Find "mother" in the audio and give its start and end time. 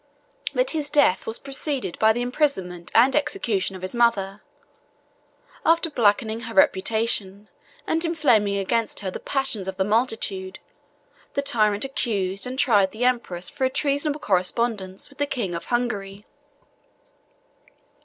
3.93-4.41